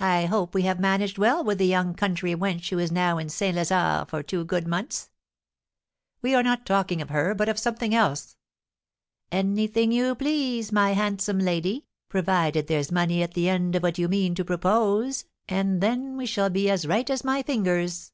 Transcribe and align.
"I 0.00 0.24
hope 0.24 0.54
we 0.54 0.62
have 0.62 0.80
managed 0.80 1.18
well 1.18 1.44
with 1.44 1.58
the 1.58 1.66
young 1.66 1.92
country 1.92 2.34
wench 2.34 2.70
who 2.70 2.78
is 2.78 2.90
now 2.90 3.18
in 3.18 3.28
St. 3.28 3.54
Lazare 3.54 4.08
for 4.08 4.22
two 4.22 4.42
good 4.42 4.66
months." 4.66 5.10
"We 6.22 6.34
are 6.34 6.42
not 6.42 6.64
talking 6.64 7.02
of 7.02 7.10
her, 7.10 7.34
but 7.34 7.50
of 7.50 7.58
something 7.58 7.94
else." 7.94 8.38
"Anything 9.30 9.92
you 9.92 10.14
please, 10.14 10.72
my 10.72 10.92
handsome 10.94 11.40
lady, 11.40 11.84
provided 12.08 12.68
there's 12.68 12.90
money 12.90 13.22
at 13.22 13.34
the 13.34 13.50
end 13.50 13.76
of 13.76 13.82
what 13.82 13.98
you 13.98 14.08
mean 14.08 14.34
to 14.36 14.46
propose, 14.46 15.26
and 15.46 15.82
then 15.82 16.16
we 16.16 16.24
shall 16.24 16.48
be 16.48 16.70
as 16.70 16.86
right 16.86 17.10
as 17.10 17.22
my 17.22 17.42
fingers." 17.42 18.12